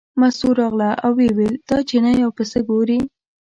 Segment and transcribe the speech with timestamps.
[0.19, 2.99] مستو راغله او ویې ویل دا چینی او پسه ګورې.